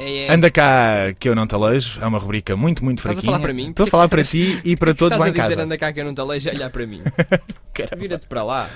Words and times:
É, 0.00 0.26
é... 0.26 0.32
Anda 0.32 0.50
cá 0.50 1.12
que 1.18 1.28
eu 1.28 1.34
não 1.34 1.46
te 1.46 1.54
alejo, 1.54 2.00
é 2.00 2.06
uma 2.06 2.18
rubrica 2.18 2.56
muito, 2.56 2.84
muito 2.84 2.98
Estás 2.98 3.18
a 3.18 3.20
fraquinha. 3.20 3.32
falar 3.32 3.42
para 3.44 3.52
mim? 3.54 3.70
Estou 3.70 3.84
a 3.84 3.90
falar 3.90 4.08
para 4.08 4.20
estás- 4.22 4.44
ti 4.46 4.60
e 4.68 4.76
para 4.76 4.94
todos 4.94 5.12
Estás 5.12 5.20
lá 5.20 5.26
a 5.26 5.28
em 5.28 5.32
dizer 5.32 5.48
casa. 5.50 5.62
anda 5.62 5.76
cá 5.78 5.92
que 5.92 6.00
eu 6.00 6.04
não 6.04 6.14
te 6.14 6.20
alejo 6.20 6.48
a 6.48 6.52
olhar 6.52 6.70
para 6.70 6.86
mim. 6.86 7.02
Vira-te 7.98 8.26
para 8.26 8.42
lá. 8.42 8.68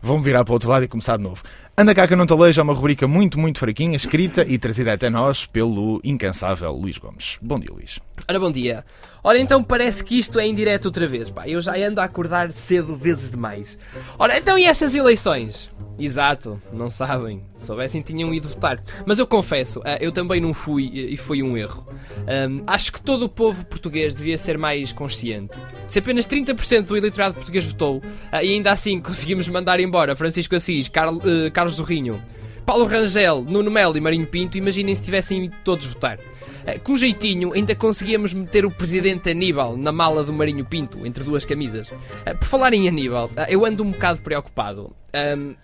Vou-me 0.00 0.22
virar 0.22 0.44
para 0.44 0.52
o 0.52 0.54
outro 0.54 0.68
lado 0.68 0.84
e 0.84 0.88
começar 0.88 1.16
de 1.16 1.24
novo. 1.24 1.42
Anda 1.80 1.94
cá 1.94 2.08
que 2.08 2.12
eu 2.12 2.16
não 2.16 2.26
te 2.26 2.32
alejo 2.32 2.60
é 2.60 2.64
uma 2.64 2.72
rubrica 2.72 3.06
muito, 3.06 3.38
muito 3.38 3.60
fraquinha, 3.60 3.94
escrita 3.94 4.44
e 4.44 4.58
trazida 4.58 4.92
até 4.92 5.08
nós 5.08 5.46
pelo 5.46 6.00
incansável 6.02 6.72
Luís 6.72 6.98
Gomes. 6.98 7.38
Bom 7.40 7.56
dia, 7.56 7.70
Luís. 7.72 8.00
Ora, 8.28 8.40
bom 8.40 8.50
dia. 8.50 8.84
Ora, 9.22 9.38
então 9.38 9.62
parece 9.62 10.02
que 10.02 10.18
isto 10.18 10.40
é 10.40 10.46
em 10.46 10.54
direto 10.54 10.86
outra 10.86 11.06
vez. 11.06 11.30
Pá, 11.30 11.48
eu 11.48 11.60
já 11.60 11.76
ando 11.76 12.00
a 12.00 12.04
acordar 12.04 12.50
cedo 12.50 12.96
vezes 12.96 13.30
demais. 13.30 13.78
Ora, 14.18 14.38
então 14.38 14.58
e 14.58 14.64
essas 14.64 14.94
eleições? 14.96 15.70
Exato, 15.98 16.60
não 16.72 16.88
sabem. 16.88 17.42
Se 17.56 17.66
soubessem, 17.66 18.00
tinham 18.00 18.32
ido 18.32 18.48
votar. 18.48 18.82
Mas 19.04 19.18
eu 19.18 19.26
confesso, 19.26 19.80
ah, 19.84 19.98
eu 20.00 20.12
também 20.12 20.40
não 20.40 20.54
fui 20.54 20.86
e 20.94 21.16
foi 21.16 21.42
um 21.42 21.56
erro. 21.56 21.86
Ahm, 22.26 22.62
acho 22.66 22.92
que 22.92 23.02
todo 23.02 23.24
o 23.24 23.28
povo 23.28 23.66
português 23.66 24.14
devia 24.14 24.38
ser 24.38 24.56
mais 24.56 24.92
consciente. 24.92 25.58
Se 25.88 25.98
apenas 25.98 26.24
30% 26.24 26.82
do 26.82 26.96
eleitorado 26.96 27.34
português 27.34 27.64
votou 27.64 28.00
ah, 28.30 28.44
e 28.44 28.54
ainda 28.54 28.70
assim 28.70 29.00
conseguimos 29.02 29.48
mandar 29.48 29.80
embora 29.80 30.14
Francisco 30.14 30.54
Assis, 30.54 30.88
eh, 30.88 31.50
Carlos 31.68 31.76
Zorrinho, 31.76 32.22
Paulo 32.64 32.86
Rangel, 32.86 33.44
Nuno 33.46 33.70
Melo 33.70 33.96
e 33.96 34.00
Marinho 34.00 34.26
Pinto, 34.26 34.56
imaginem 34.56 34.94
se 34.94 35.02
tivessem 35.02 35.44
ido 35.44 35.54
todos 35.62 35.86
votar. 35.86 36.18
Eh, 36.64 36.78
Com 36.78 36.96
jeitinho, 36.96 37.52
ainda 37.52 37.74
conseguíamos 37.74 38.32
meter 38.32 38.64
o 38.64 38.70
presidente 38.70 39.28
Aníbal 39.28 39.76
na 39.76 39.92
mala 39.92 40.24
do 40.24 40.32
Marinho 40.32 40.64
Pinto, 40.64 41.06
entre 41.06 41.22
duas 41.22 41.44
camisas. 41.44 41.92
Eh, 42.24 42.32
Por 42.32 42.46
falar 42.46 42.72
em 42.72 42.88
Aníbal, 42.88 43.30
eh, 43.36 43.48
eu 43.50 43.66
ando 43.66 43.82
um 43.84 43.90
bocado 43.90 44.20
preocupado. 44.20 44.96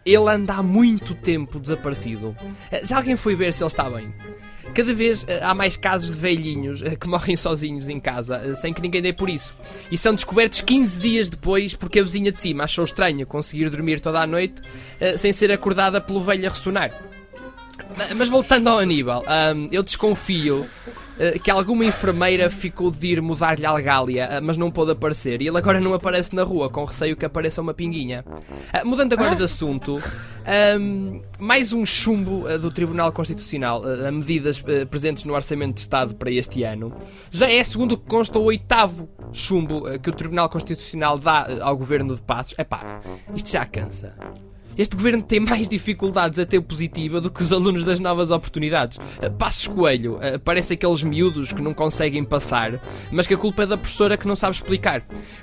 Ele 0.04 0.28
anda 0.30 0.54
há 0.54 0.62
muito 0.62 1.14
tempo 1.14 1.58
desaparecido. 1.58 2.36
Já 2.82 2.96
alguém 2.98 3.16
foi 3.16 3.34
ver 3.36 3.52
se 3.52 3.62
ele 3.62 3.68
está 3.68 3.88
bem? 3.88 4.12
Cada 4.74 4.92
vez 4.92 5.24
eh, 5.28 5.38
há 5.42 5.54
mais 5.54 5.76
casos 5.76 6.10
de 6.10 6.16
velhinhos 6.16 6.82
eh, 6.82 6.96
que 6.96 7.06
morrem 7.08 7.36
sozinhos 7.36 7.88
em 7.88 8.00
casa, 8.00 8.40
eh, 8.44 8.54
sem 8.54 8.72
que 8.72 8.82
ninguém 8.82 9.00
dê 9.00 9.12
por 9.12 9.28
isso. 9.30 9.54
E 9.90 9.96
são 9.96 10.14
descobertos 10.14 10.60
15 10.60 11.00
dias 11.00 11.28
depois 11.28 11.74
porque 11.74 12.00
a 12.00 12.02
vizinha 12.02 12.32
de 12.32 12.38
cima 12.38 12.64
achou 12.64 12.84
estranho 12.84 13.24
conseguir 13.26 13.68
dormir 13.70 14.00
toda 14.00 14.20
a 14.20 14.26
noite 14.26 14.60
sem 15.16 15.32
ser 15.32 15.52
acordada 15.52 16.00
pelo 16.00 16.20
velho 16.22 16.46
a 16.46 16.48
ressonar. 16.50 16.90
Ma- 17.96 18.14
Mas 18.16 18.28
voltando 18.28 18.68
ao 18.68 18.78
Aníbal, 18.78 19.24
eu 19.70 19.82
desconfio 19.82 20.66
que 21.42 21.50
alguma 21.50 21.84
enfermeira 21.84 22.50
ficou 22.50 22.90
de 22.90 23.08
ir 23.08 23.22
mudar-lhe 23.22 23.64
a 23.64 23.70
algália, 23.70 24.28
ah, 24.30 24.40
mas 24.40 24.56
não 24.56 24.70
pôde 24.70 24.92
aparecer. 24.92 25.40
E 25.40 25.48
ele 25.48 25.58
agora 25.58 25.80
não 25.80 25.94
aparece 25.94 26.34
na 26.34 26.42
rua, 26.42 26.68
com 26.68 26.84
receio 26.84 27.16
que 27.16 27.24
apareça 27.24 27.60
uma 27.60 27.74
pinguinha. 27.74 28.24
Ah, 28.72 28.84
mudando 28.84 29.12
agora 29.12 29.36
de 29.36 29.42
assunto, 29.42 29.96
ahm, 30.44 31.20
mais 31.38 31.72
um 31.72 31.86
chumbo 31.86 32.46
do 32.58 32.70
Tribunal 32.70 33.12
Constitucional 33.12 33.82
a 33.84 34.10
medidas 34.10 34.62
presentes 34.90 35.24
no 35.24 35.34
Orçamento 35.34 35.74
de 35.74 35.80
Estado 35.80 36.14
para 36.14 36.30
este 36.30 36.62
ano. 36.62 36.94
Já 37.30 37.50
é, 37.50 37.62
segundo 37.62 37.92
o 37.92 37.98
que 37.98 38.06
consta, 38.08 38.38
o 38.38 38.44
oitavo 38.44 39.08
chumbo 39.32 39.82
que 39.98 40.10
o 40.10 40.12
Tribunal 40.12 40.48
Constitucional 40.48 41.18
dá 41.18 41.46
ao 41.60 41.76
Governo 41.76 42.14
de 42.14 42.22
Passos. 42.22 42.54
Epá, 42.58 43.00
isto 43.34 43.50
já 43.50 43.64
cansa. 43.64 44.14
Este 44.76 44.96
governo 44.96 45.22
tem 45.22 45.38
mais 45.40 45.68
dificuldades 45.68 46.38
a 46.38 46.46
ter 46.46 46.60
positiva 46.60 47.20
do 47.20 47.30
que 47.30 47.42
os 47.42 47.52
alunos 47.52 47.84
das 47.84 48.00
novas 48.00 48.30
oportunidades. 48.30 48.98
Eh, 49.20 49.30
Passos 49.30 49.68
Coelho, 49.68 50.18
eh, 50.20 50.38
parece 50.38 50.74
aqueles 50.74 51.04
miúdos 51.04 51.52
que 51.52 51.62
não 51.62 51.72
conseguem 51.72 52.24
passar, 52.24 52.80
mas 53.12 53.26
que 53.26 53.34
a 53.34 53.36
culpa 53.36 53.62
é 53.62 53.66
da 53.66 53.76
professora 53.76 54.16
que 54.16 54.26
não 54.26 54.34
sabe 54.34 54.56
explicar. 54.56 55.02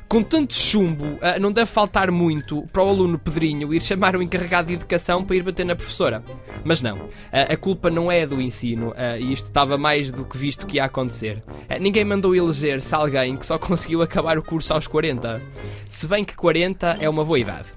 Com 0.09 0.21
tanto 0.21 0.53
chumbo, 0.53 1.17
eh, 1.21 1.39
não 1.39 1.51
deve 1.51 1.69
faltar 1.71 2.11
muito 2.11 2.67
para 2.73 2.83
o 2.83 2.89
aluno 2.89 3.17
Pedrinho 3.17 3.73
ir 3.73 3.81
chamar 3.81 4.15
o 4.15 4.21
encarregado 4.21 4.67
de 4.67 4.73
educação 4.73 5.23
para 5.23 5.35
ir 5.35 5.43
bater 5.43 5.65
na 5.65 5.75
professora. 5.75 6.23
Mas 6.63 6.81
não, 6.81 6.99
a 7.31 7.55
culpa 7.55 7.89
não 7.89 8.11
é 8.11 8.25
do 8.25 8.41
ensino, 8.41 8.93
e 9.19 9.31
isto 9.31 9.45
estava 9.45 9.77
mais 9.77 10.11
do 10.11 10.25
que 10.25 10.37
visto 10.37 10.67
que 10.67 10.77
ia 10.77 10.85
acontecer. 10.85 11.43
Ninguém 11.79 12.05
mandou 12.05 12.35
eleger-se 12.35 12.93
alguém 12.93 13.35
que 13.35 13.45
só 13.45 13.57
conseguiu 13.57 14.01
acabar 14.01 14.37
o 14.37 14.43
curso 14.43 14.73
aos 14.73 14.87
40. 14.87 15.41
Se 15.89 16.07
bem 16.07 16.23
que 16.23 16.35
40 16.35 16.97
é 16.99 17.09
uma 17.09 17.25
boa 17.25 17.39
idade. 17.39 17.69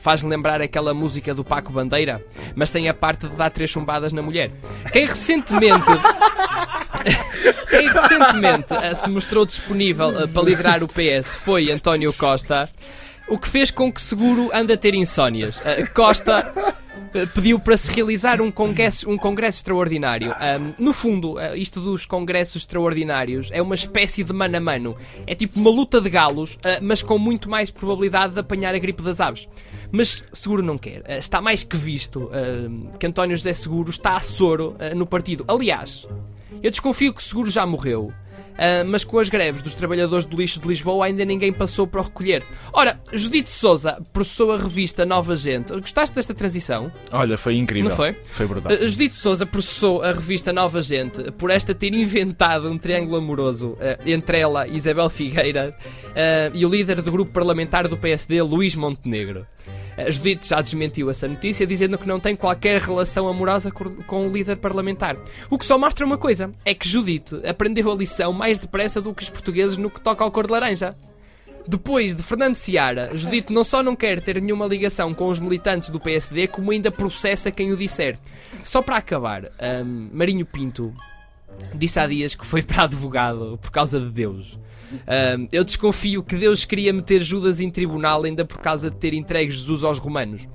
Faz-me 0.00 0.30
lembrar 0.30 0.60
aquela 0.62 0.94
música 0.94 1.34
do 1.34 1.44
Paco 1.44 1.72
Bandeira, 1.72 2.24
mas 2.54 2.70
tem 2.70 2.88
a 2.88 2.94
parte 2.94 3.28
de 3.28 3.36
dar 3.36 3.50
três 3.50 3.68
chumbadas 3.68 4.12
na 4.12 4.22
mulher. 4.22 4.50
Quem 4.92 5.06
recentemente. 5.06 5.86
Quem 7.70 7.88
recentemente 7.88 8.74
eh, 8.74 8.94
se 8.94 9.08
mostrou 9.08 9.46
disponível 9.46 10.10
eh, 10.10 10.26
para 10.26 10.42
liderar 10.42 10.82
o 10.82 10.88
PS 10.88 11.34
foi 11.36 11.70
António 11.70 12.12
Costa, 12.12 12.68
o 13.28 13.38
que 13.38 13.48
fez 13.48 13.70
com 13.70 13.92
que 13.92 14.02
Seguro 14.02 14.50
ande 14.52 14.72
a 14.72 14.76
ter 14.76 14.94
insónias. 14.94 15.62
Eh, 15.64 15.86
Costa 15.86 16.52
pediu 17.34 17.58
para 17.58 17.76
se 17.76 17.90
realizar 17.92 18.40
um 18.40 18.50
congresso, 18.50 19.08
um 19.10 19.16
congresso 19.16 19.58
extraordinário. 19.58 20.34
Ahm, 20.38 20.72
no 20.78 20.92
fundo, 20.92 21.38
eh, 21.38 21.56
isto 21.56 21.80
dos 21.80 22.06
congressos 22.06 22.62
extraordinários 22.62 23.48
é 23.52 23.60
uma 23.60 23.74
espécie 23.74 24.22
de 24.22 24.32
mano 24.32 24.56
a 24.56 24.60
mano. 24.60 24.96
É 25.26 25.34
tipo 25.34 25.58
uma 25.58 25.70
luta 25.70 26.00
de 26.00 26.08
galos, 26.10 26.58
eh, 26.64 26.80
mas 26.80 27.02
com 27.02 27.18
muito 27.18 27.48
mais 27.50 27.70
probabilidade 27.70 28.34
de 28.34 28.40
apanhar 28.40 28.74
a 28.74 28.78
gripe 28.78 29.02
das 29.02 29.20
aves. 29.20 29.48
Mas 29.92 30.24
Seguro 30.32 30.62
não 30.62 30.78
quer. 30.78 31.02
Eh, 31.06 31.18
está 31.18 31.40
mais 31.40 31.62
que 31.62 31.76
visto 31.76 32.30
que 32.98 33.06
António 33.06 33.36
José 33.36 33.52
Seguro 33.52 33.90
está 33.90 34.16
a 34.16 34.20
soro 34.20 34.76
eh, 34.78 34.94
no 34.94 35.06
partido. 35.06 35.44
Aliás, 35.48 36.06
eu 36.62 36.70
desconfio 36.70 37.12
que 37.12 37.22
Seguro 37.22 37.50
já 37.50 37.66
morreu. 37.66 38.12
Ah, 38.60 38.84
mas 38.84 39.02
com 39.04 39.18
as 39.18 39.30
greves 39.30 39.62
dos 39.62 39.74
trabalhadores 39.74 40.26
do 40.26 40.36
lixo 40.36 40.60
de 40.60 40.68
Lisboa 40.68 41.06
ainda 41.06 41.24
ninguém 41.24 41.50
passou 41.50 41.86
para 41.86 42.02
o 42.02 42.04
recolher. 42.04 42.44
Ora, 42.74 43.00
Judite 43.10 43.48
Souza 43.48 43.98
processou 44.12 44.52
a 44.52 44.58
revista 44.58 45.06
Nova 45.06 45.34
Gente. 45.34 45.72
Gostaste 45.72 46.14
desta 46.14 46.34
transição? 46.34 46.92
Olha, 47.10 47.38
foi 47.38 47.56
incrível. 47.56 47.88
Não 47.88 47.96
foi? 47.96 48.14
Foi 48.24 48.46
brutal. 48.46 48.72
Uh, 48.72 48.86
Judite 48.86 49.14
Souza 49.14 49.46
processou 49.46 50.02
a 50.02 50.12
revista 50.12 50.52
Nova 50.52 50.82
Gente 50.82 51.32
por 51.32 51.48
esta 51.50 51.74
ter 51.74 51.94
inventado 51.94 52.70
um 52.70 52.76
triângulo 52.76 53.16
amoroso 53.16 53.70
uh, 53.70 53.78
entre 54.04 54.38
ela, 54.38 54.68
Isabel 54.68 55.08
Figueira, 55.08 55.74
e 56.52 56.66
o 56.66 56.68
líder 56.68 57.00
do 57.00 57.10
grupo 57.10 57.32
parlamentar 57.32 57.88
do 57.88 57.96
PSD, 57.96 58.42
Luís 58.42 58.74
Montenegro. 58.74 59.46
A 60.06 60.10
Judite 60.10 60.48
já 60.48 60.60
desmentiu 60.60 61.10
essa 61.10 61.28
notícia, 61.28 61.66
dizendo 61.66 61.98
que 61.98 62.08
não 62.08 62.20
tem 62.20 62.34
qualquer 62.34 62.80
relação 62.80 63.28
amorosa 63.28 63.70
com 63.70 64.26
o 64.26 64.32
líder 64.32 64.56
parlamentar. 64.56 65.16
O 65.48 65.58
que 65.58 65.66
só 65.66 65.78
mostra 65.78 66.04
uma 66.04 66.18
coisa: 66.18 66.50
é 66.64 66.74
que 66.74 66.88
Judite 66.88 67.36
aprendeu 67.46 67.90
a 67.90 67.94
lição 67.94 68.32
mais 68.32 68.58
depressa 68.58 69.00
do 69.00 69.14
que 69.14 69.22
os 69.22 69.30
portugueses 69.30 69.76
no 69.76 69.90
que 69.90 70.00
toca 70.00 70.24
ao 70.24 70.30
cor 70.30 70.46
de 70.46 70.52
laranja. 70.52 70.96
Depois 71.68 72.14
de 72.14 72.22
Fernando 72.22 72.54
Seara, 72.54 73.10
Judite 73.14 73.52
não 73.52 73.62
só 73.62 73.82
não 73.82 73.94
quer 73.94 74.20
ter 74.20 74.40
nenhuma 74.40 74.66
ligação 74.66 75.12
com 75.12 75.28
os 75.28 75.38
militantes 75.38 75.90
do 75.90 76.00
PSD, 76.00 76.48
como 76.48 76.70
ainda 76.70 76.90
processa 76.90 77.50
quem 77.50 77.70
o 77.70 77.76
disser. 77.76 78.18
Só 78.64 78.80
para 78.80 78.96
acabar, 78.96 79.44
hum, 79.84 80.08
Marinho 80.12 80.46
Pinto 80.46 80.92
disse 81.74 81.98
há 81.98 82.06
dias 82.06 82.34
que 82.34 82.44
foi 82.44 82.62
para 82.62 82.84
advogado 82.84 83.58
por 83.60 83.70
causa 83.70 84.00
de 84.00 84.10
Deus. 84.10 84.58
Hum, 84.92 85.48
eu 85.52 85.62
desconfio 85.64 86.22
que 86.22 86.36
Deus 86.36 86.64
queria 86.64 86.92
meter 86.92 87.22
Judas 87.22 87.60
em 87.60 87.70
tribunal 87.70 88.24
ainda 88.24 88.44
por 88.44 88.58
causa 88.58 88.90
de 88.90 88.96
ter 88.96 89.14
entregue 89.14 89.50
Jesus 89.50 89.84
aos 89.84 89.98
romanos. 89.98 90.48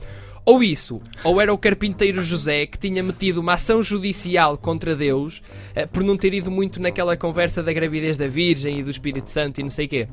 Ou 0.45 0.61
isso, 0.61 1.01
ou 1.23 1.41
era 1.41 1.51
o 1.51 1.57
carpinteiro 1.57 2.21
José 2.21 2.67
que 2.67 2.77
tinha 2.77 3.01
metido 3.01 3.39
uma 3.39 3.53
ação 3.53 3.81
judicial 3.81 4.55
contra 4.55 4.95
Deus 4.95 5.41
eh, 5.73 5.87
por 5.87 6.03
não 6.03 6.15
ter 6.15 6.35
ido 6.35 6.51
muito 6.51 6.79
naquela 6.79 7.17
conversa 7.17 7.63
da 7.63 7.73
gravidez 7.73 8.15
da 8.15 8.27
Virgem 8.27 8.79
e 8.79 8.83
do 8.83 8.91
Espírito 8.91 9.29
Santo 9.31 9.59
e 9.59 9.63
não 9.63 9.71
sei 9.71 9.87
quê. 9.87 10.07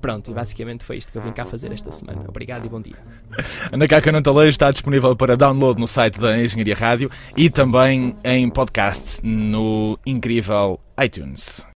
Pronto, 0.00 0.30
e 0.30 0.34
basicamente 0.34 0.84
foi 0.84 0.96
isto 0.96 1.12
que 1.12 1.18
eu 1.18 1.22
vim 1.22 1.32
cá 1.32 1.44
fazer 1.44 1.72
esta 1.72 1.90
semana. 1.90 2.24
Obrigado 2.28 2.66
e 2.66 2.68
bom 2.68 2.80
dia. 2.80 2.96
Anda 3.72 3.86
cá 3.86 4.00
que 4.00 4.08
eu 4.08 4.12
não 4.12 4.22
te 4.22 4.28
alejo 4.28 4.50
está 4.50 4.70
disponível 4.70 5.14
para 5.14 5.36
download 5.36 5.80
no 5.80 5.86
site 5.86 6.18
da 6.18 6.36
Engenharia 6.36 6.74
Rádio 6.74 7.10
e 7.36 7.48
também 7.48 8.16
em 8.24 8.50
podcast 8.50 9.20
no 9.24 9.96
incrível 10.04 10.80
iTunes. 11.02 11.66